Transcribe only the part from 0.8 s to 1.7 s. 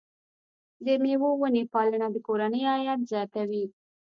د مېوو ونې